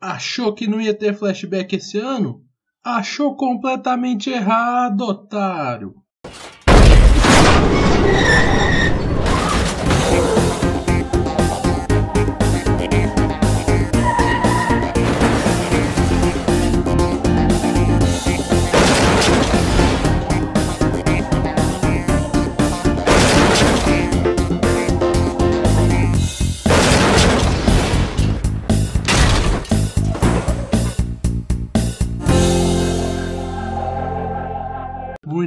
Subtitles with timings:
[0.00, 2.44] Achou que não ia ter flashback esse ano?
[2.84, 5.92] Achou completamente errado, otário!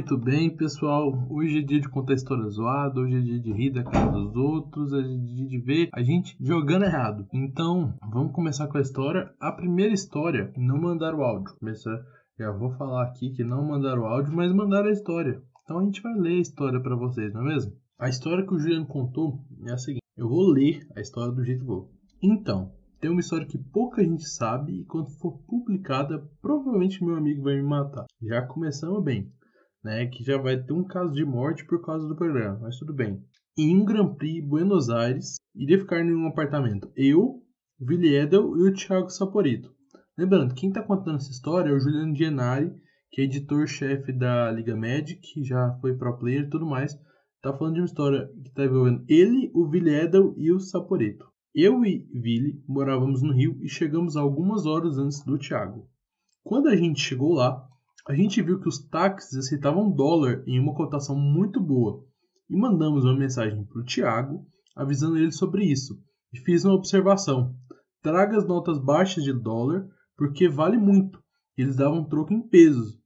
[0.02, 1.12] Muito bem, pessoal.
[1.30, 4.34] Hoje é dia de contar história zoada, hoje é dia de rir da cara dos
[4.34, 7.24] outros, é dia de ver a gente jogando errado.
[7.32, 9.32] Então, vamos começar com a história.
[9.38, 11.54] A primeira história, não mandaram áudio.
[11.56, 11.96] Começar,
[12.36, 15.40] já vou falar aqui que não mandaram áudio, mas mandaram a história.
[15.62, 17.72] Então a gente vai ler a história para vocês, não é mesmo?
[17.96, 19.38] A história que o Juliano contou
[19.68, 21.92] é a seguinte: eu vou ler a história do jeito que vou.
[22.20, 27.44] Então, tem uma história que pouca gente sabe e quando for publicada, provavelmente meu amigo
[27.44, 28.06] vai me matar.
[28.20, 29.30] Já começamos bem
[29.82, 32.94] né, que já vai ter um caso de morte por causa do programa, mas tudo
[32.94, 33.22] bem.
[33.58, 37.42] Em um Grand Prix Buenos Aires, iria ficar em um apartamento eu,
[37.80, 39.74] o Willi Edel e o Thiago Saporito.
[40.16, 42.72] Lembrando, quem está contando essa história é o Juliano Gianari,
[43.10, 46.94] que é editor-chefe da Liga Magic, já foi pro player e tudo mais.
[47.42, 51.26] Tá falando de uma história que está envolvendo ele, o Willi Edel e o Saporito.
[51.54, 55.86] Eu e Willi morávamos no Rio e chegamos algumas horas antes do Thiago.
[56.42, 57.68] Quando a gente chegou lá,
[58.06, 62.04] a gente viu que os táxis aceitavam dólar em uma cotação muito boa
[62.50, 66.00] e mandamos uma mensagem para o Tiago avisando ele sobre isso
[66.32, 67.54] e fiz uma observação:
[68.02, 69.86] traga as notas baixas de dólar
[70.16, 71.22] porque vale muito.
[71.56, 72.98] Eles davam troco em pesos.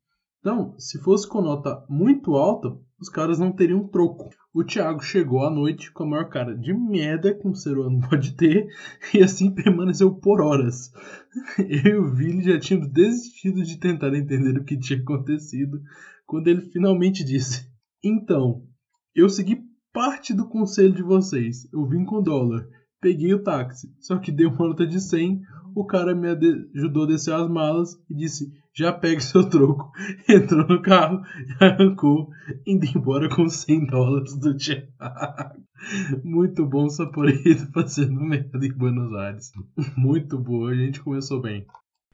[0.46, 2.68] Então, se fosse com nota muito alta,
[3.00, 4.30] os caras não teriam troco.
[4.54, 7.98] O Thiago chegou à noite com a maior cara de merda que um ser humano
[8.08, 8.68] pode ter
[9.12, 10.92] e assim permaneceu por horas.
[11.58, 15.80] Eu e o já tínhamos desistido de tentar entender o que tinha acontecido
[16.24, 17.68] quando ele finalmente disse:
[18.00, 18.62] Então,
[19.16, 21.68] eu segui parte do conselho de vocês.
[21.72, 22.68] Eu vim com dólar,
[23.00, 25.40] peguei o táxi, só que dei uma nota de 100.
[25.74, 26.28] O cara me
[26.72, 29.90] ajudou a descer as malas e disse: já pegue seu troco,
[30.28, 32.28] entrou no carro e arrancou,
[32.66, 34.92] indo embora com 100 dólares do Thiago.
[36.22, 39.50] Muito bom Saporito fazendo merda em Buenos Aires.
[39.96, 41.66] Muito boa, a gente começou bem.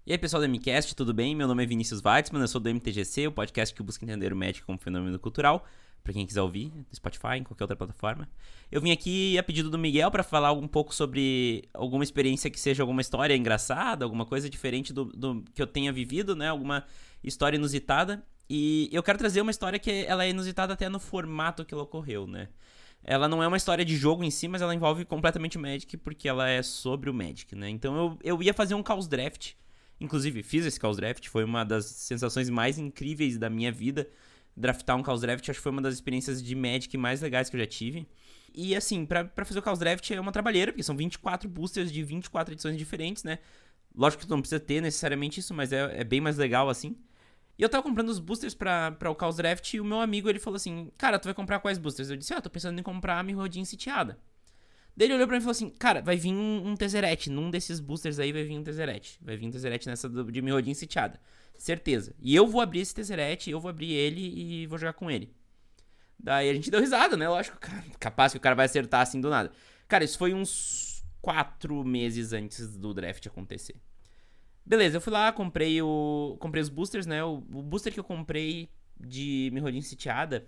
[0.07, 1.35] E aí pessoal do MCast, tudo bem?
[1.35, 4.37] Meu nome é Vinícius Weitzman, eu sou do MTGC, o podcast que busca entender o
[4.37, 5.65] médico como fenômeno cultural
[6.03, 8.29] para quem quiser ouvir, no Spotify, em qualquer outra plataforma.
[8.71, 12.59] Eu vim aqui a pedido do Miguel para falar um pouco sobre alguma experiência que
[12.59, 16.49] seja alguma história engraçada, alguma coisa diferente do, do, que eu tenha vivido, né?
[16.49, 16.85] Alguma
[17.23, 18.25] história inusitada.
[18.51, 21.85] E eu quero trazer uma história que ela é inusitada até no formato que ela
[21.85, 22.49] ocorreu, né?
[23.05, 25.97] Ela não é uma história de jogo em si, mas ela envolve completamente o Magic,
[25.97, 27.69] porque ela é sobre o Magic, né?
[27.69, 29.53] Então eu, eu ia fazer um Chaos Draft.
[30.01, 34.09] Inclusive, fiz esse Chaos Draft, foi uma das sensações mais incríveis da minha vida
[34.57, 37.57] draftar um Chaos Draft, acho que foi uma das experiências de Magic mais legais que
[37.57, 38.07] eu já tive.
[38.55, 42.03] E assim, para fazer o Chaos Draft é uma trabalheira, porque são 24 boosters de
[42.03, 43.39] 24 edições diferentes, né?
[43.95, 46.97] Lógico que tu não precisa ter necessariamente isso, mas é, é bem mais legal assim.
[47.59, 50.39] E eu tava comprando os boosters pra, o Chaos Draft e o meu amigo ele
[50.39, 52.11] falou assim: Cara, tu vai comprar quais boosters?
[52.11, 54.19] Eu disse: Ah, tô pensando em comprar a Mirrodin sitiada.
[54.97, 57.31] Daí ele olhou pra mim e falou assim: Cara, vai vir um, um Tezzeret.
[57.31, 59.19] Num desses boosters aí vai vir um Tezzeret.
[59.21, 61.19] Vai vir um Tezzeret nessa do, de Mirrodin sitiada.
[61.57, 62.15] Certeza.
[62.21, 65.33] E eu vou abrir esse Tesseret, eu vou abrir ele e vou jogar com ele.
[66.19, 67.29] Daí a gente deu risada, né?
[67.29, 69.51] Lógico, cara, capaz que o cara vai acertar assim do nada.
[69.89, 73.77] Cara, isso foi uns quatro meses antes do draft acontecer.
[74.65, 76.37] Beleza, eu fui lá, comprei o.
[76.39, 77.25] Comprei os boosters, né?
[77.25, 78.69] O, o booster que eu comprei
[79.01, 80.47] de Mirrodin sitiada,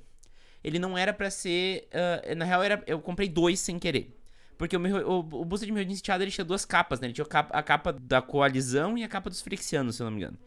[0.63, 1.89] ele não era para ser.
[1.93, 4.17] Uh, na real, era, eu comprei dois sem querer.
[4.57, 7.07] Porque o, o, o booster de Mirrodin sitiada ele tinha duas capas, né?
[7.07, 10.19] Ele tinha a capa, da coalizão e a capa dos Frixianos, se eu não me
[10.19, 10.39] engano.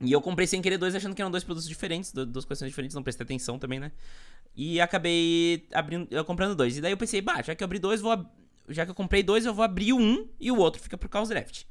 [0.00, 2.94] E eu comprei sem querer dois, achando que eram dois produtos diferentes, duas coisas diferentes,
[2.94, 3.92] não prestei atenção também, né?
[4.54, 6.76] E acabei abrindo, comprando dois.
[6.76, 8.12] E daí eu pensei, bah, já que eu abri dois, vou
[8.68, 11.28] já que eu comprei dois, eu vou abrir um e o outro fica pro Chaos
[11.28, 11.64] Draft.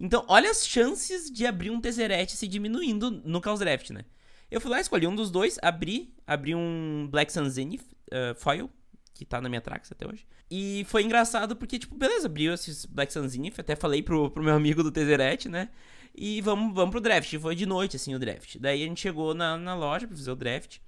[0.00, 4.04] Então, olha as chances de abrir um Tezzeret se diminuindo no Chaos Draft, né?
[4.50, 8.70] Eu fui lá, escolhi um dos dois, abri, abri um Black Sun Zenith uh, Foil,
[9.18, 10.24] que tá na minha Trax até hoje.
[10.48, 14.44] E foi engraçado porque, tipo, beleza, abriu esses Black Sun Zenith, até falei pro, pro
[14.44, 15.70] meu amigo do Tezzeret, né?
[16.14, 17.36] E vamos, vamos pro draft.
[17.38, 18.56] Foi de noite, assim, o draft.
[18.60, 20.78] Daí a gente chegou na, na loja pra fazer o draft.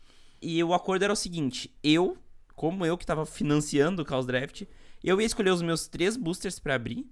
[0.41, 2.17] E o acordo era o seguinte: eu,
[2.55, 4.63] como eu que tava financiando o Chaos Draft,
[5.03, 7.05] eu ia escolher os meus três boosters para abrir.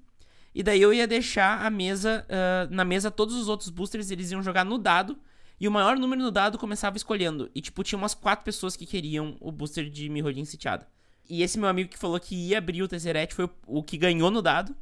[0.55, 2.25] E daí eu ia deixar a mesa.
[2.29, 5.19] Uh, na mesa, todos os outros boosters eles iam jogar no dado.
[5.61, 7.51] E o maior número no dado começava escolhendo.
[7.53, 10.87] E, tipo, tinha umas quatro pessoas que queriam o booster de Mirrodin sitiada.
[11.29, 13.99] E esse meu amigo que falou que ia abrir o Tesseret foi o, o que
[13.99, 14.75] ganhou no dado.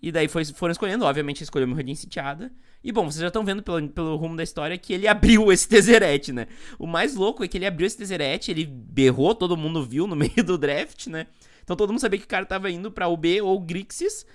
[0.00, 2.52] E daí foi, foram escolhendo, obviamente escolheu Mirrodin sitiada.
[2.84, 5.66] E bom, vocês já estão vendo pelo, pelo rumo da história que ele abriu esse
[5.66, 6.46] Tezzeret, né?
[6.78, 10.14] O mais louco é que ele abriu esse Tezzeret, ele berrou, todo mundo viu no
[10.16, 11.26] meio do draft, né?
[11.64, 14.26] Então todo mundo sabia que o cara tava indo pra UB ou Grixis.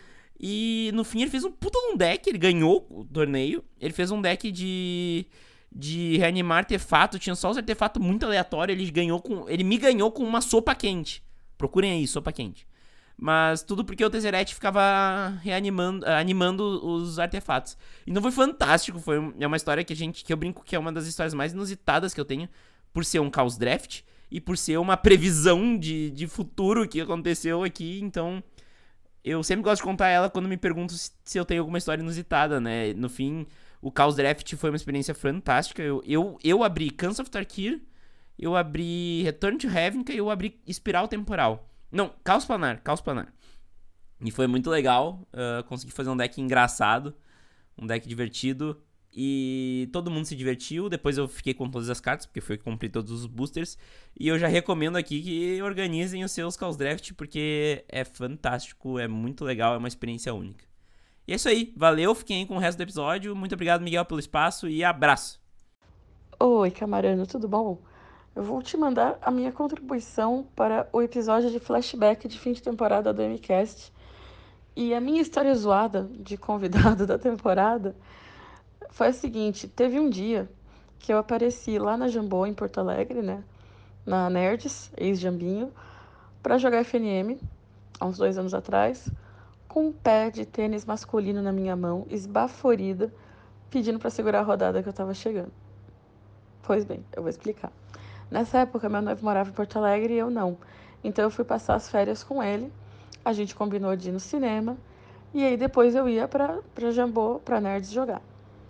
[0.43, 3.63] E no fim ele fez um puta um deck, ele ganhou o torneio.
[3.79, 5.27] Ele fez um deck de
[5.71, 10.11] de reanimar artefato, tinha só os artefatos muito aleatórios, ele ganhou com, ele me ganhou
[10.11, 11.23] com uma sopa quente.
[11.57, 12.67] Procurem aí, sopa quente.
[13.17, 17.77] Mas tudo porque o Tezzeret ficava reanimando, animando os artefatos.
[18.05, 20.75] E não foi fantástico, foi é uma história que a gente que eu brinco que
[20.75, 22.49] é uma das histórias mais inusitadas que eu tenho
[22.91, 27.63] por ser um caos draft e por ser uma previsão de, de futuro que aconteceu
[27.63, 28.43] aqui, então
[29.23, 32.01] eu sempre gosto de contar ela quando me perguntam se, se eu tenho alguma história
[32.01, 32.93] inusitada, né?
[32.93, 33.45] No fim,
[33.81, 35.81] o Chaos Draft foi uma experiência fantástica.
[35.81, 37.81] Eu, eu, eu abri Cans of Tarkir,
[38.37, 41.67] eu abri Return to Ravnica e eu abri Espiral Temporal.
[41.91, 43.33] Não, Caos Planar, Caos Planar.
[44.23, 45.27] E foi muito legal.
[45.33, 47.13] Uh, consegui fazer um deck engraçado,
[47.77, 48.79] um deck divertido.
[49.13, 50.87] E todo mundo se divertiu.
[50.87, 53.77] Depois eu fiquei com todas as cartas, porque foi que comprei todos os boosters.
[54.17, 59.07] E eu já recomendo aqui que organizem os seus Chaos Draft, porque é fantástico, é
[59.07, 60.70] muito legal, é uma experiência única.
[61.27, 63.35] E é isso aí, valeu, fiquem aí com o resto do episódio.
[63.35, 65.39] Muito obrigado, Miguel, pelo espaço e abraço.
[66.39, 67.79] Oi, camarano, tudo bom?
[68.35, 72.63] Eu vou te mandar a minha contribuição para o episódio de flashback de fim de
[72.63, 73.93] temporada do MCast.
[74.75, 77.95] E a minha história zoada de convidado da temporada
[78.89, 80.49] foi a seguinte: teve um dia
[80.97, 83.43] que eu apareci lá na Jambô, em Porto Alegre, né?
[84.05, 85.71] Na Nerds, ex-Jambinho,
[86.41, 87.37] para jogar FNM,
[87.99, 89.11] há uns dois anos atrás,
[89.71, 93.09] com um pé de tênis masculino na minha mão, esbaforida,
[93.69, 95.51] pedindo para segurar a rodada que eu tava chegando.
[96.61, 97.71] Pois bem, eu vou explicar.
[98.29, 100.57] Nessa época, meu noivo morava em Porto Alegre e eu não.
[101.01, 102.69] Então eu fui passar as férias com ele.
[103.23, 104.75] A gente combinou de ir no cinema.
[105.33, 106.59] E aí depois eu ia pra
[106.91, 108.21] Jambô, pra Nerds jogar.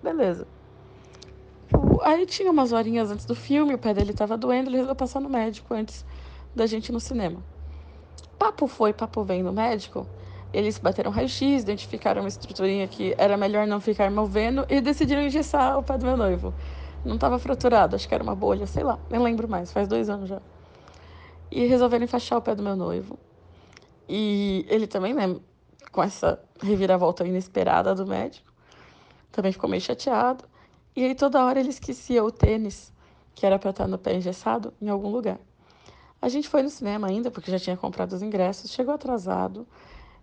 [0.04, 0.46] Beleza.
[2.04, 5.20] Aí tinha umas horinhas antes do filme, o pé dele tava doendo, ele resolveu passar
[5.20, 6.06] no médico antes
[6.56, 7.44] da gente ir no cinema.
[8.38, 10.06] Papo foi, papo vem no médico.
[10.54, 15.78] Eles bateram raio-x, identificaram uma estruturinha que era melhor não ficar movendo e decidiram engessar
[15.78, 16.54] o pé do meu noivo.
[17.04, 20.10] Não estava fraturado, acho que era uma bolha, sei lá, nem lembro mais, faz dois
[20.10, 20.42] anos já.
[21.50, 23.18] E resolveram enfaixar o pé do meu noivo.
[24.08, 25.40] E ele também, né,
[25.92, 28.52] com essa reviravolta inesperada do médico,
[29.32, 30.44] também ficou meio chateado.
[30.96, 32.92] E aí toda hora ele esquecia o tênis,
[33.34, 35.40] que era para estar no pé engessado, em algum lugar.
[36.22, 39.66] A gente foi no cinema ainda, porque já tinha comprado os ingressos, chegou atrasado.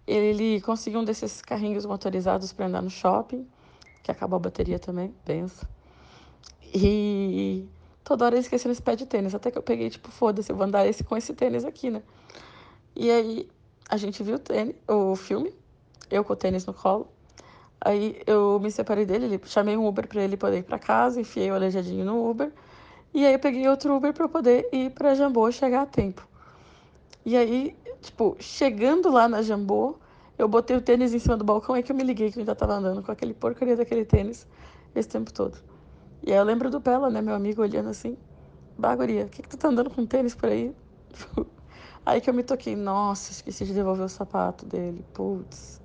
[0.08, 3.46] Ele conseguiu um desses carrinhos motorizados para andar no shopping,
[4.02, 5.68] que acabou a bateria também, pensa.
[6.74, 7.68] E
[8.02, 9.34] toda hora esquecendo esse pé de tênis.
[9.34, 12.02] Até que eu peguei, tipo, foda-se, eu vou andar esse, com esse tênis aqui, né?
[12.96, 13.48] E aí
[13.90, 15.52] a gente viu o, tênis, o filme,
[16.10, 17.06] eu com o tênis no colo.
[17.78, 21.20] Aí eu me separei dele, ele, chamei um Uber para ele poder ir para casa,
[21.20, 22.50] enfiei o aleijadinho no Uber.
[23.12, 26.26] E aí eu peguei outro Uber para poder ir para Jambô chegar a tempo.
[27.26, 29.96] E aí, tipo, chegando lá na Jambô,
[30.38, 32.40] eu botei o tênis em cima do balcão e que eu me liguei que eu
[32.40, 34.46] ainda tava andando com aquele porcaria daquele tênis
[34.94, 35.58] esse tempo todo.
[36.22, 38.16] E aí eu lembro do Bela, né, meu amigo, olhando assim,
[38.78, 40.74] Baguria, o que, que tu tá andando com tênis por aí?
[42.06, 45.80] aí que eu me toquei, nossa, esqueci de devolver o sapato dele, putz.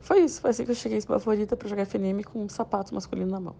[0.00, 3.30] Foi isso, foi assim que eu cheguei esbaforida para jogar FNM com um sapato masculino
[3.30, 3.56] na mão.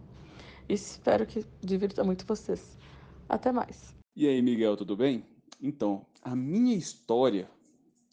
[0.69, 2.79] Espero que divirta muito vocês.
[3.29, 3.95] Até mais.
[4.15, 5.25] E aí, Miguel, tudo bem?
[5.61, 7.49] Então, a minha história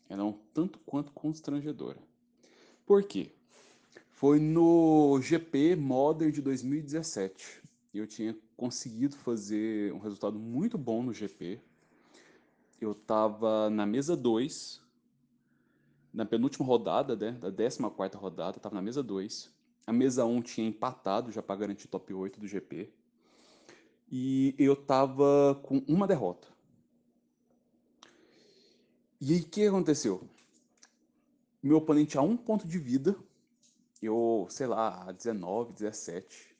[0.09, 1.99] era um tanto quanto constrangedora.
[2.85, 3.31] Por quê?
[4.09, 11.13] Foi no GP Modern de 2017 eu tinha conseguido fazer um resultado muito bom no
[11.13, 11.59] GP.
[12.79, 14.81] Eu estava na mesa 2,
[16.13, 19.51] na penúltima rodada, né, da 14 rodada, estava na mesa 2.
[19.87, 22.91] A mesa 1 um tinha empatado já para garantir top 8 do GP.
[24.11, 26.47] E eu estava com uma derrota.
[29.21, 30.27] E aí o que aconteceu?
[31.61, 33.17] Meu oponente a um ponto de vida,
[34.01, 36.55] eu, sei lá, a 19, 17,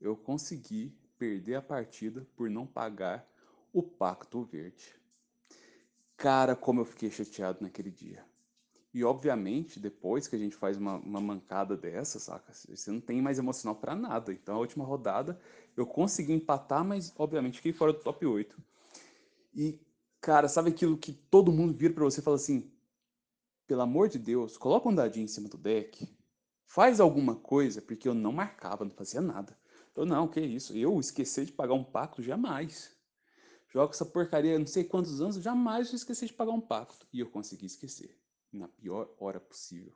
[0.00, 3.28] eu consegui perder a partida por não pagar
[3.72, 4.94] o Pacto Verde.
[6.16, 8.24] Cara, como eu fiquei chateado naquele dia.
[8.94, 12.52] E obviamente, depois que a gente faz uma, uma mancada dessa, saca?
[12.52, 14.32] Você não tem mais emocional para nada.
[14.32, 15.38] Então, a última rodada
[15.76, 18.56] eu consegui empatar, mas obviamente fiquei fora do top 8.
[19.54, 19.80] E,
[20.20, 22.70] cara, sabe aquilo que todo mundo vira para você e fala assim:
[23.66, 26.08] pelo amor de Deus, coloca um dadinho em cima do deck,
[26.64, 29.56] faz alguma coisa, porque eu não marcava, não fazia nada.
[29.94, 30.76] Eu, não, que isso?
[30.76, 32.22] Eu esquecer de pagar um pacto?
[32.22, 32.96] Jamais.
[33.68, 37.06] Jogo essa porcaria não sei quantos anos, jamais eu esqueci de pagar um pacto.
[37.12, 38.16] E eu consegui esquecer.
[38.50, 39.92] Na pior hora possível.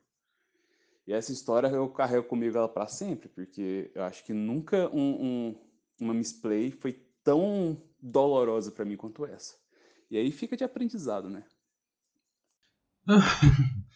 [1.06, 5.24] E essa história eu carrego comigo ela para sempre, porque eu acho que nunca um,
[5.24, 5.56] um,
[5.98, 6.92] uma misplay foi
[7.24, 9.61] tão dolorosa para mim quanto essa.
[10.12, 11.42] E aí fica de aprendizado, né?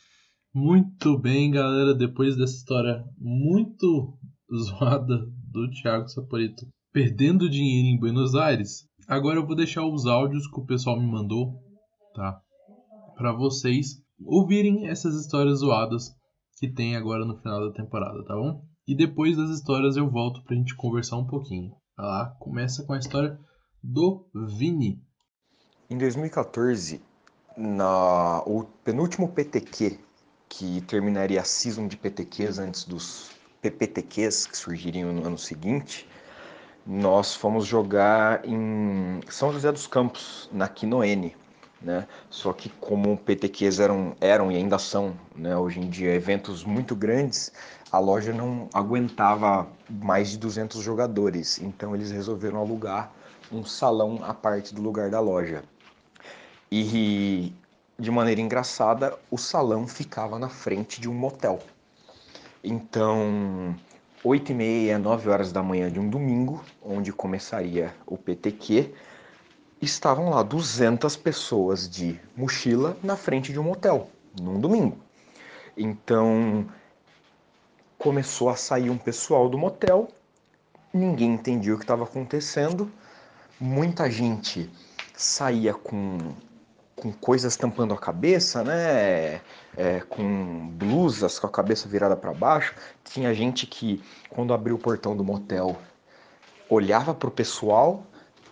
[0.50, 1.94] muito bem, galera.
[1.94, 4.18] Depois dessa história muito
[4.50, 5.18] zoada
[5.52, 10.58] do Thiago Saporito perdendo dinheiro em Buenos Aires, agora eu vou deixar os áudios que
[10.58, 11.52] o pessoal me mandou,
[12.14, 12.40] tá?
[13.14, 16.14] Para vocês ouvirem essas histórias zoadas
[16.58, 18.64] que tem agora no final da temporada, tá bom?
[18.88, 21.72] E depois das histórias eu volto pra gente conversar um pouquinho.
[21.94, 23.38] Vai lá, começa com a história
[23.82, 25.04] do Vini.
[25.88, 27.00] Em 2014,
[27.56, 29.96] na, o penúltimo PTQ,
[30.48, 33.30] que terminaria a season de PTQs antes dos
[33.62, 36.08] PPTQs que surgiriam no ano seguinte,
[36.84, 41.36] nós fomos jogar em São José dos Campos, na Quinoene,
[41.80, 42.08] né?
[42.28, 46.96] Só que como PTQs eram, eram e ainda são, né, hoje em dia, eventos muito
[46.96, 47.52] grandes,
[47.92, 53.12] a loja não aguentava mais de 200 jogadores, então eles resolveram alugar
[53.52, 55.62] um salão à parte do lugar da loja.
[56.70, 57.52] E
[57.98, 61.60] de maneira engraçada, o salão ficava na frente de um motel.
[62.62, 63.74] Então,
[64.24, 68.92] 8 e meia, 9 horas da manhã de um domingo, onde começaria o PTQ,
[69.80, 74.98] estavam lá 200 pessoas de mochila na frente de um motel, num domingo.
[75.76, 76.66] Então
[77.98, 80.08] começou a sair um pessoal do motel,
[80.92, 82.90] ninguém entendia o que estava acontecendo,
[83.60, 84.70] muita gente
[85.14, 86.18] saía com,
[86.96, 89.40] com coisas tampando a cabeça, né?
[89.76, 92.74] É, com blusas com a cabeça virada para baixo.
[93.04, 95.78] Tinha gente que, quando abriu o portão do motel,
[96.68, 98.02] olhava para o pessoal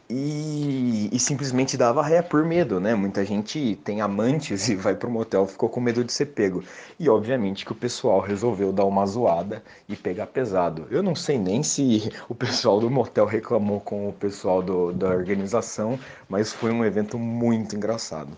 [0.09, 2.95] e, e, simplesmente dava ré por medo, né?
[2.95, 6.63] Muita gente tem amantes e vai pro motel, ficou com medo de ser pego.
[6.99, 10.87] E obviamente que o pessoal resolveu dar uma zoada e pegar pesado.
[10.91, 15.09] Eu não sei nem se o pessoal do motel reclamou com o pessoal do, da
[15.09, 18.37] organização, mas foi um evento muito engraçado.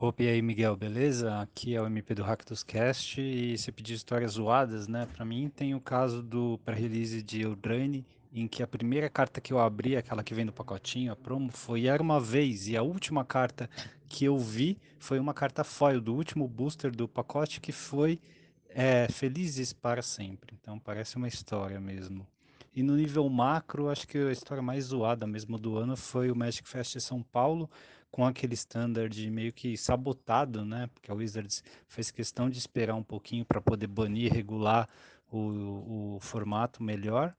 [0.00, 1.40] Opa, e aí, Miguel, beleza?
[1.40, 5.06] Aqui é o MP do Hack dos Cast e você pediu histórias zoadas, né?
[5.14, 8.04] Para mim tem o caso do pré-release de Eldraine
[8.34, 11.52] em que a primeira carta que eu abri, aquela que vem no pacotinho, a promo,
[11.52, 13.70] foi Era Uma Vez, e a última carta
[14.08, 18.20] que eu vi foi uma carta foil do último booster do pacote, que foi
[18.68, 20.56] é, Felizes para Sempre.
[20.60, 22.26] Então parece uma história mesmo.
[22.74, 26.34] E no nível macro, acho que a história mais zoada mesmo do ano foi o
[26.34, 27.70] Magic Fest São Paulo,
[28.10, 30.88] com aquele standard meio que sabotado, né?
[30.92, 34.88] Porque a Wizards fez questão de esperar um pouquinho para poder banir, regular
[35.30, 37.34] o, o formato melhor.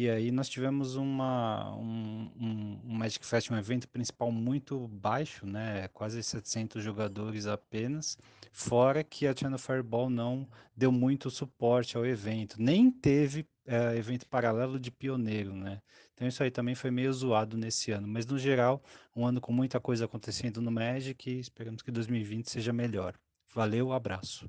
[0.00, 5.44] E aí nós tivemos uma, um, um, um, Magic Fest, um evento principal muito baixo,
[5.44, 5.88] né?
[5.88, 8.16] Quase 700 jogadores apenas.
[8.52, 14.28] Fora que a China Fireball não deu muito suporte ao evento, nem teve é, evento
[14.28, 15.82] paralelo de pioneiro, né?
[16.14, 18.06] Então isso aí também foi meio zoado nesse ano.
[18.06, 18.80] Mas no geral,
[19.16, 23.16] um ano com muita coisa acontecendo no Magic e esperamos que 2020 seja melhor.
[23.52, 24.48] Valeu, abraço.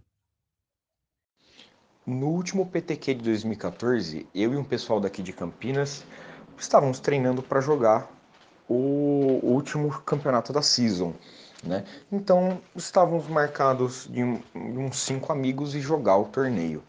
[2.09, 6.03] No último PTQ de 2014, eu e um pessoal daqui de Campinas
[6.57, 8.11] estávamos treinando para jogar
[8.67, 11.13] o último campeonato da season.
[11.63, 11.85] Né?
[12.11, 14.23] Então estávamos marcados de,
[14.55, 16.81] uns cinco amigos e jogar o torneio.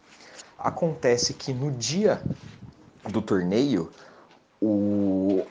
[0.57, 2.19] Acontece que no dia
[3.07, 3.91] do torneio
[4.59, 5.45] o,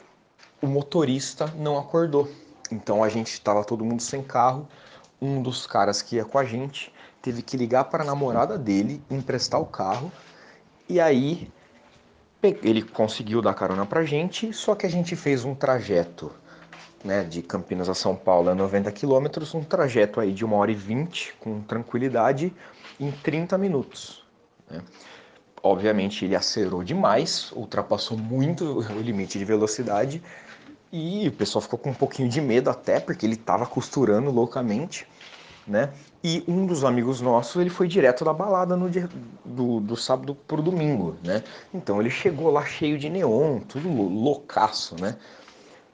[0.60, 2.28] o motorista não acordou.
[2.72, 4.66] Então a gente estava todo mundo sem carro.
[5.22, 9.02] Um dos caras que ia com a gente teve que ligar para a namorada dele,
[9.10, 10.10] emprestar o carro,
[10.88, 11.50] e aí
[12.62, 16.32] ele conseguiu dar carona pra gente, só que a gente fez um trajeto
[17.04, 20.70] né, de Campinas a São Paulo a 90 quilômetros, um trajeto aí de 1 hora
[20.70, 22.52] e 20 com tranquilidade
[22.98, 24.24] em 30 minutos.
[24.70, 24.82] Né?
[25.62, 30.22] Obviamente ele acelerou demais, ultrapassou muito o limite de velocidade
[30.90, 35.06] e o pessoal ficou com um pouquinho de medo até, porque ele estava costurando loucamente
[35.70, 35.90] né?
[36.22, 39.08] E um dos amigos nossos, ele foi direto da balada no dia,
[39.44, 41.42] do, do sábado pro domingo, né?
[41.72, 45.16] Então ele chegou lá cheio de neon, tudo loucaço, né?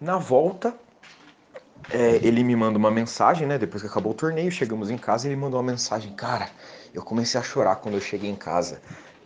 [0.00, 0.75] Na volta,
[1.90, 3.59] é, ele me manda uma mensagem, né?
[3.59, 6.49] Depois que acabou o torneio, chegamos em casa, ele mandou uma mensagem, cara,
[6.95, 8.80] eu comecei a chorar quando eu cheguei em casa.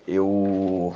[0.07, 0.95] Eu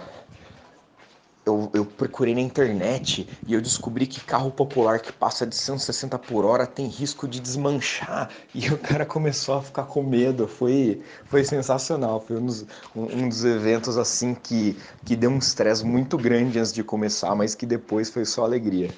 [1.46, 6.18] eu, eu, procurei na internet e eu descobri que carro popular que passa de 160
[6.18, 8.30] por hora tem risco de desmanchar.
[8.54, 10.48] E o cara começou a ficar com medo.
[10.48, 12.20] Foi, foi sensacional.
[12.20, 16.58] Foi um dos, um, um dos eventos assim que, que deu um estresse muito grande
[16.58, 18.90] antes de começar, mas que depois foi só alegria.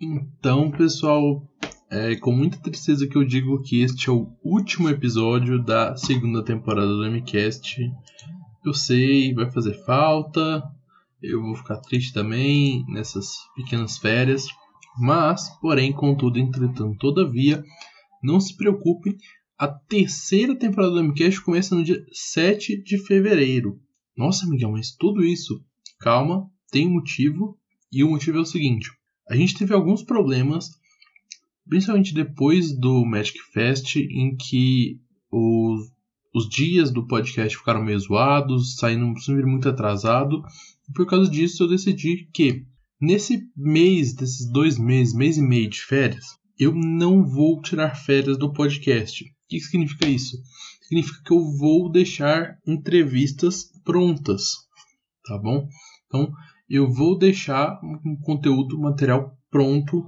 [0.00, 1.42] Então, pessoal,
[1.90, 6.44] é com muita tristeza que eu digo que este é o último episódio da segunda
[6.44, 7.92] temporada do MCast.
[8.64, 10.62] Eu sei, vai fazer falta,
[11.22, 14.46] eu vou ficar triste também nessas pequenas férias,
[14.98, 17.64] mas, porém, contudo, entretanto, todavia,
[18.22, 19.16] não se preocupem,
[19.58, 23.80] a terceira temporada do MCast começa no dia 7 de fevereiro.
[24.16, 25.62] Nossa, Miguel, mas tudo isso?
[26.00, 27.58] Calma, tem um motivo,
[27.92, 28.90] e o motivo é o seguinte:
[29.28, 30.70] a gente teve alguns problemas,
[31.68, 34.98] principalmente depois do Magic Fest, em que
[35.30, 35.92] os,
[36.32, 40.42] os dias do podcast ficaram meio zoados, saindo sempre muito atrasado.
[40.88, 42.64] E por causa disso, eu decidi que
[43.00, 48.38] nesse mês, desses dois meses, mês e meio de férias, eu não vou tirar férias
[48.38, 49.24] do podcast.
[49.24, 50.36] O que significa isso?
[50.82, 54.42] Significa que eu vou deixar entrevistas prontas,
[55.26, 55.66] tá bom?
[56.06, 56.32] Então,
[56.68, 60.04] eu vou deixar um conteúdo, material pronto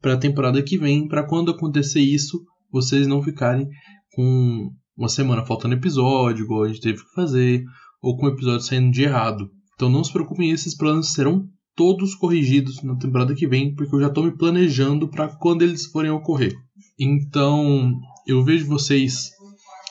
[0.00, 3.68] para a temporada que vem, para quando acontecer isso, vocês não ficarem
[4.12, 7.64] com uma semana faltando episódio, igual a gente teve que fazer,
[8.02, 9.50] ou com o episódio saindo de errado.
[9.74, 14.00] Então não se preocupem, esses planos serão todos corrigidos na temporada que vem, porque eu
[14.00, 16.52] já estou me planejando para quando eles forem ocorrer.
[16.98, 19.30] Então, eu vejo vocês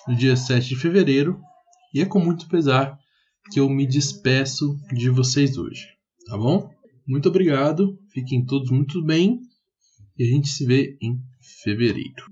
[0.07, 1.39] no dia 7 de fevereiro
[1.91, 2.95] e é com muito pesar
[3.51, 5.87] que eu me despeço de vocês hoje,
[6.27, 6.69] tá bom?
[7.07, 9.39] Muito obrigado, fiquem todos muito bem
[10.15, 11.17] e a gente se vê em
[11.63, 12.25] fevereiro.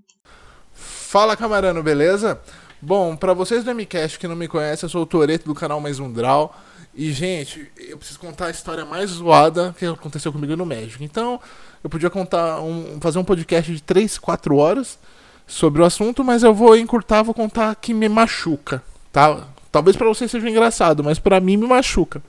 [0.73, 2.39] Fala camarano, beleza?
[2.79, 5.81] Bom, para vocês do MCast que não me conhecem, eu sou o Toreto do canal
[5.81, 6.55] Mais Um Draw.
[6.93, 11.03] E, gente, eu preciso contar a história mais zoada que aconteceu comigo no México.
[11.03, 11.39] Então,
[11.83, 14.99] eu podia contar um, fazer um podcast de 3, 4 horas
[15.47, 19.47] sobre o assunto, mas eu vou encurtar, vou contar que me machuca, tá?
[19.71, 22.21] Talvez para vocês seja engraçado, mas para mim me machuca.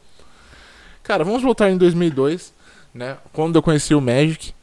[1.03, 2.55] Cara, vamos voltar em 2002,
[2.95, 3.19] né?
[3.35, 4.55] Quando eu conheci o Magic.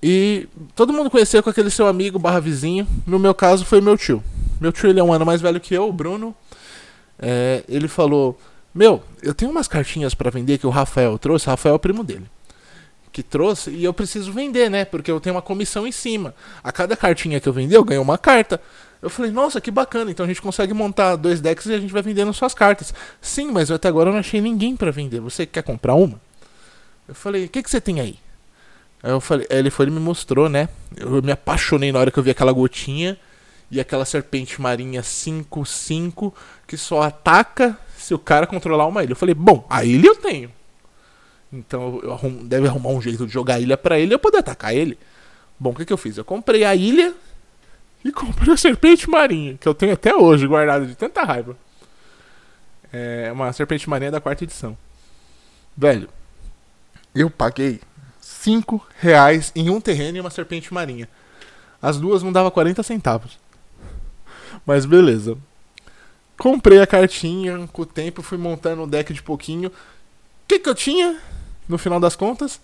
[0.00, 2.86] E todo mundo conhecia com aquele seu amigo barra vizinho.
[3.04, 4.22] No meu caso foi meu tio.
[4.60, 6.34] Meu tio ele é um ano mais velho que eu, o Bruno.
[7.18, 8.38] É, ele falou:
[8.74, 11.46] Meu, eu tenho umas cartinhas para vender que o Rafael trouxe.
[11.46, 12.26] Rafael é o primo dele.
[13.12, 14.84] Que trouxe e eu preciso vender, né?
[14.84, 16.34] Porque eu tenho uma comissão em cima.
[16.62, 18.60] A cada cartinha que eu vender, eu ganho uma carta.
[19.00, 20.10] Eu falei, nossa, que bacana.
[20.10, 22.92] Então a gente consegue montar dois decks e a gente vai vendendo suas cartas.
[23.20, 25.20] Sim, mas até agora eu não achei ninguém para vender.
[25.20, 26.20] Você quer comprar uma?
[27.08, 28.18] Eu falei, o que, que você tem aí?
[29.02, 30.68] Aí eu falei, ele foi e me mostrou, né?
[30.96, 33.16] Eu me apaixonei na hora que eu vi aquela gotinha
[33.70, 36.32] e aquela serpente marinha 5-5
[36.66, 39.12] que só ataca se o cara controlar uma ilha.
[39.12, 40.50] Eu falei, bom, a ilha eu tenho.
[41.52, 44.18] Então eu arrumo, deve arrumar um jeito de jogar a ilha pra ele e eu
[44.18, 44.98] poder atacar ele.
[45.58, 46.16] Bom, o que, que eu fiz?
[46.16, 47.14] Eu comprei a ilha
[48.04, 51.56] e comprei a serpente marinha, que eu tenho até hoje guardada de tanta raiva.
[52.92, 54.76] É uma serpente marinha da quarta edição.
[55.76, 56.08] Velho,
[57.14, 57.80] eu paguei
[58.20, 61.08] 5 reais em um terreno e uma serpente marinha.
[61.80, 63.38] As duas não dava 40 centavos.
[64.66, 65.38] Mas beleza.
[66.36, 69.68] Comprei a cartinha, com o tempo fui montando um deck de pouquinho.
[69.68, 69.72] O
[70.48, 71.18] que, que eu tinha?
[71.66, 72.60] No final das contas,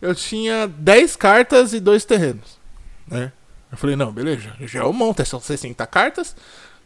[0.00, 2.58] eu tinha 10 cartas e dois terrenos.
[3.08, 3.32] Né?
[3.72, 6.36] Eu falei, não, beleza, já eu monto, são 60 cartas,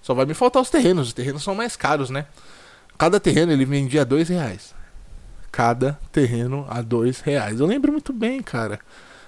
[0.01, 1.09] só vai me faltar os terrenos.
[1.09, 2.27] Os terrenos são mais caros, né?
[2.97, 4.75] Cada terreno ele vendia 2 reais
[5.51, 7.61] cada terreno a dois reais.
[7.61, 8.79] Eu lembro muito bem, cara.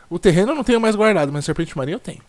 [0.08, 2.22] O terreno eu não tenho mais guardado, mas serpente marinha eu tenho.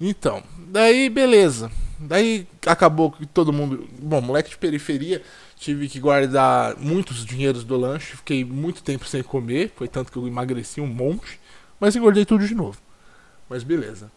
[0.00, 1.70] Então, daí beleza.
[1.98, 3.88] Daí acabou que todo mundo.
[4.00, 5.22] Bom, moleque de periferia,
[5.56, 8.16] tive que guardar muitos dinheiros do lanche.
[8.16, 9.72] Fiquei muito tempo sem comer.
[9.76, 11.40] Foi tanto que eu emagreci um monte.
[11.78, 12.78] Mas engordei tudo de novo.
[13.48, 14.10] Mas beleza.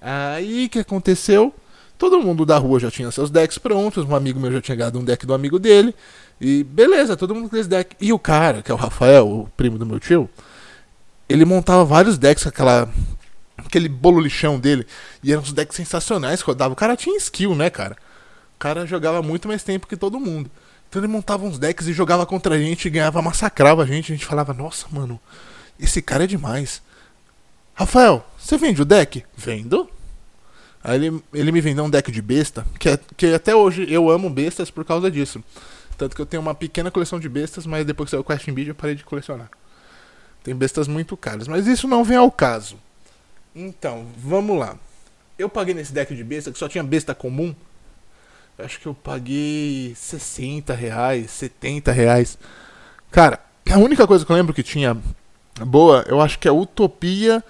[0.00, 1.52] Aí que aconteceu?
[1.98, 4.04] Todo mundo da rua já tinha seus decks prontos.
[4.04, 5.94] Um amigo meu já tinha ganhado um deck do amigo dele.
[6.40, 7.96] E beleza, todo mundo com esse deck.
[8.00, 10.30] E o cara, que é o Rafael, o primo do meu tio,
[11.28, 12.88] ele montava vários decks com aquela.
[13.58, 14.86] Aquele bolo lixão dele.
[15.22, 16.72] E eram uns decks sensacionais que rodava.
[16.72, 17.96] O cara tinha skill, né, cara?
[18.56, 20.50] O cara jogava muito mais tempo que todo mundo.
[20.88, 24.12] Então ele montava uns decks e jogava contra a gente e ganhava, massacrava a gente.
[24.12, 25.20] A gente falava, nossa, mano,
[25.78, 26.82] esse cara é demais.
[27.74, 29.24] Rafael, você vende o deck?
[29.36, 29.88] Vendo.
[30.82, 34.08] Aí ele, ele me vendeu um deck de besta, que, é, que até hoje eu
[34.08, 35.42] amo bestas por causa disso.
[35.96, 38.54] Tanto que eu tenho uma pequena coleção de bestas, mas depois que saiu o Question
[38.54, 39.50] Beat eu parei de colecionar.
[40.42, 42.78] Tem bestas muito caras, mas isso não vem ao caso.
[43.60, 44.76] Então, vamos lá.
[45.36, 47.52] Eu paguei nesse deck de besta, que só tinha besta comum.
[48.56, 52.38] Acho que eu paguei 60 reais, 70 reais.
[53.10, 54.96] Cara, a única coisa que eu lembro que tinha
[55.60, 57.42] boa, eu acho que é Utopia.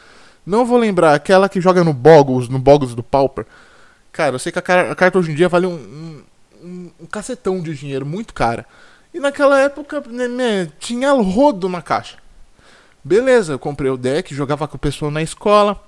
[0.47, 3.45] Não vou lembrar, aquela que joga no Boggles, no Boggles do Pauper.
[4.11, 6.23] Cara, eu sei que a, carta hoje em dia vale um, um
[6.63, 8.67] um, um cacetão de dinheiro, muito cara.
[9.13, 12.17] E naquela época né, né, tinha rodo na caixa.
[13.03, 15.83] Beleza, eu comprei o deck, jogava com o pessoal na escola.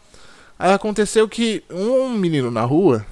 [0.61, 3.07] Aí aconteceu que um menino na rua,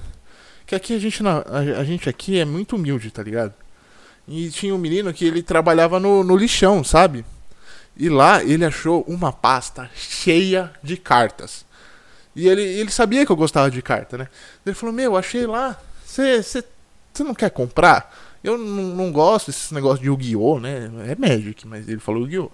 [0.67, 3.55] que aqui a gente, na, a, a gente aqui é muito humilde, tá ligado?
[4.27, 7.25] E tinha um menino que ele trabalhava no, no lixão, sabe?
[7.97, 11.65] E lá ele achou uma pasta cheia de cartas.
[12.35, 14.27] E ele, ele sabia que eu gostava de carta, né?
[14.63, 15.75] Ele falou: Meu, achei lá.
[16.05, 16.63] Você
[17.17, 18.15] não quer comprar?
[18.43, 20.87] Eu não, gosto desse negócio de Yu-Gi-Oh, né?
[21.07, 22.51] É Magic, mas ele falou Yu-Gi-Oh!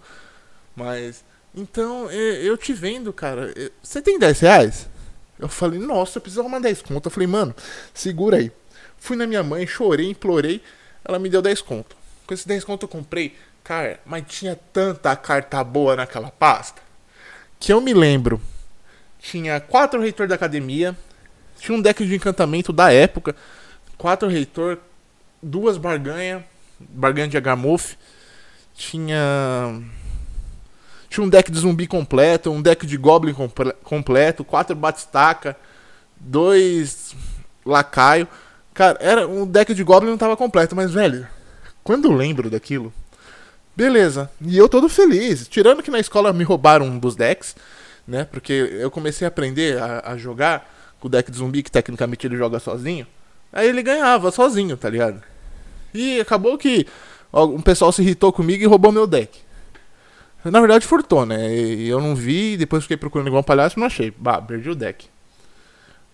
[0.74, 1.22] Mas.
[1.56, 3.54] Então, eu te vendo, cara.
[3.82, 4.90] Você tem 10 reais?
[5.40, 7.08] Eu falei, nossa, eu preciso arrumar 10 conto.
[7.08, 7.56] Eu falei, mano,
[7.94, 8.52] segura aí.
[8.98, 10.62] Fui na minha mãe, chorei, implorei.
[11.04, 11.96] Ela me deu 10 conto.
[12.26, 13.36] Com esses 10 conto eu comprei.
[13.64, 16.82] Cara, mas tinha tanta carta boa naquela pasta.
[17.60, 18.42] Que eu me lembro.
[19.20, 20.96] Tinha quatro reitor da academia.
[21.58, 23.36] Tinha um deck de encantamento da época.
[23.98, 24.78] Quatro reitor.
[25.42, 26.46] Duas barganha.
[26.80, 27.98] Barganha de Agamuf.
[28.74, 29.82] Tinha
[31.16, 35.56] tinha um deck de zumbi completo, um deck de goblin comple completo, quatro batistaca,
[36.20, 37.16] dois
[37.66, 38.28] lacaio.
[38.74, 41.26] Cara, era um deck de goblin não tava completo, mas velho,
[41.84, 42.92] quando eu lembro daquilo,
[43.76, 44.30] beleza.
[44.42, 47.56] E eu todo feliz, tirando que na escola me roubaram um dos decks,
[48.06, 48.26] né?
[48.26, 52.28] Porque eu comecei a aprender a, a jogar com o deck de zumbi que tecnicamente
[52.28, 53.08] ele joga sozinho.
[53.54, 55.24] Aí ele ganhava sozinho, tá ligado?
[55.94, 56.86] E acabou que
[57.32, 59.45] um pessoal se irritou comigo e roubou meu deck.
[60.46, 61.54] Na verdade, furtou, né?
[61.54, 64.12] Eu não vi, depois fiquei procurando igual um palhaço e não achei.
[64.16, 65.08] Bah, perdi o deck.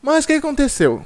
[0.02, 1.06] Mas o que aconteceu?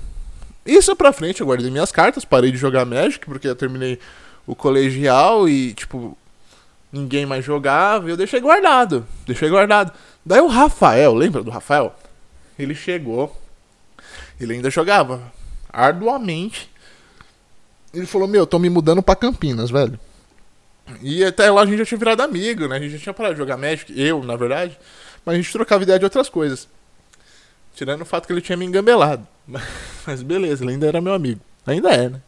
[0.66, 4.00] Isso pra frente, eu guardei minhas cartas, parei de jogar Magic, porque eu terminei
[4.48, 6.18] o colegial e, tipo,
[6.92, 9.06] ninguém mais jogava, e eu deixei guardado.
[9.26, 9.92] Deixei guardado.
[10.26, 11.96] Daí o Rafael, lembra do Rafael?
[12.58, 13.36] Ele chegou,
[14.40, 15.22] ele ainda jogava
[15.72, 16.70] arduamente.
[17.94, 20.00] Ele falou: Meu, tô me mudando pra Campinas, velho.
[21.02, 22.78] E até lá a gente já tinha virado amigo, né?
[22.78, 24.78] A gente já tinha parado de jogar Magic, eu, na verdade.
[25.26, 26.68] Mas a gente trocava ideia de outras coisas.
[27.74, 29.28] Tirando o fato que ele tinha me engambelado.
[30.06, 31.42] Mas beleza, ele ainda era meu amigo.
[31.66, 32.22] Ainda é, né?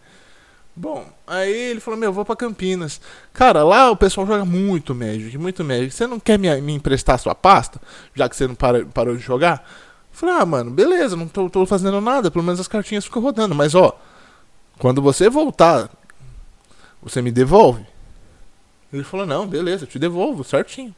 [0.76, 3.02] Bom, aí ele falou, meu, eu vou pra Campinas.
[3.34, 5.92] Cara, lá o pessoal joga muito Magic, muito Magic.
[5.92, 7.82] Você não quer me, me emprestar sua pasta?
[8.14, 9.68] Já que você não para, parou de jogar?
[10.12, 12.30] Eu falei, ah, mano, beleza, não tô, tô fazendo nada.
[12.30, 13.56] Pelo menos as cartinhas ficam rodando.
[13.56, 14.00] Mas, ó,
[14.78, 15.90] quando você voltar,
[17.02, 17.84] você me devolve.
[18.98, 20.96] Ele falou: Não, beleza, eu te devolvo certinho.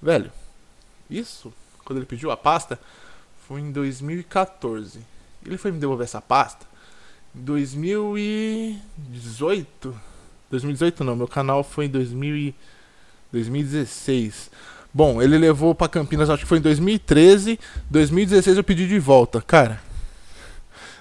[0.00, 0.30] Velho,
[1.10, 1.52] isso,
[1.84, 2.78] quando ele pediu a pasta,
[3.46, 5.00] foi em 2014.
[5.44, 6.66] Ele foi me devolver essa pasta
[7.34, 10.00] em 2018.
[10.50, 12.54] 2018 não, meu canal foi em 2000
[13.30, 14.50] 2016.
[14.92, 17.60] Bom, ele levou para Campinas, acho que foi em 2013.
[17.90, 19.42] 2016 eu pedi de volta.
[19.42, 19.82] Cara,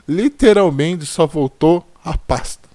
[0.08, 2.67] literalmente só voltou a pasta.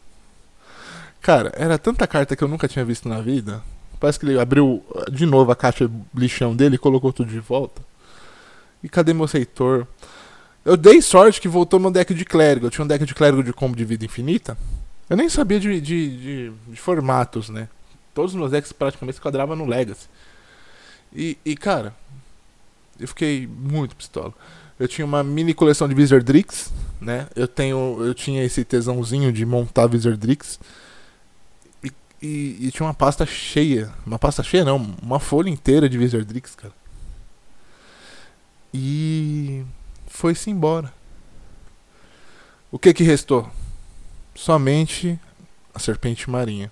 [1.23, 3.63] Cara, era tanta carta que eu nunca tinha visto na vida.
[4.01, 7.81] Parece que ele abriu de novo a caixa lixão dele e colocou tudo de volta.
[8.83, 9.87] E cadê meu Seitor?
[10.65, 12.67] Eu dei sorte que voltou meu deck de clérigo.
[12.67, 14.59] Eu tinha um deck de clérigo de combo de vida infinita.
[15.09, 17.69] Eu nem sabia de, de, de, de formatos, né?
[18.13, 20.09] Todos os meus decks praticamente se quadravam no Legacy.
[21.15, 21.95] E, e, cara,
[22.99, 24.35] eu fiquei muito pistola.
[24.79, 27.29] Eu tinha uma mini coleção de Wizardrix, né?
[27.37, 30.59] Eu tenho, eu tinha esse tesãozinho de montar Wizardrix.
[32.23, 33.93] E, e, tinha uma pasta cheia.
[34.07, 36.73] Uma pasta cheia não, uma folha inteira de Wizardrix, cara.
[38.73, 39.65] E
[40.07, 40.95] foi-se embora.
[42.71, 43.51] O que que restou?
[44.37, 45.19] Somente
[45.75, 46.71] a serpente marinha.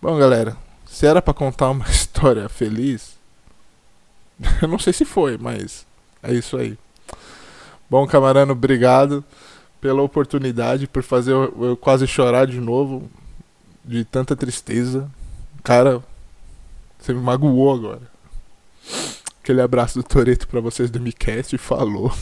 [0.00, 3.18] Bom, galera, se era para contar uma história feliz,
[4.62, 5.86] eu não sei se foi, mas
[6.22, 6.78] é isso aí.
[7.90, 9.22] Bom, camarano, obrigado
[9.82, 13.10] pela oportunidade, por fazer eu, eu quase chorar de novo
[13.84, 15.10] de tanta tristeza.
[15.62, 16.02] Cara,
[16.98, 18.02] você me magoou agora.
[19.42, 22.12] Aquele abraço do Toreto para vocês do Micast falou.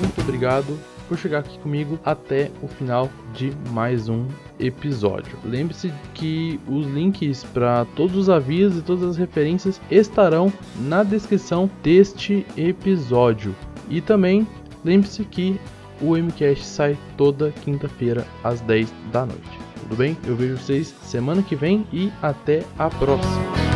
[0.00, 4.26] Muito obrigado por chegar aqui comigo até o final de mais um
[4.60, 5.36] episódio.
[5.44, 11.68] Lembre-se que os links para todos os avisos e todas as referências estarão na descrição
[11.82, 13.54] deste episódio.
[13.88, 14.46] E também
[14.84, 15.60] lembre-se que
[16.00, 19.58] o MCast sai toda quinta-feira às 10 da noite.
[19.80, 20.16] Tudo bem?
[20.26, 23.69] Eu vejo vocês semana que vem e até a próxima.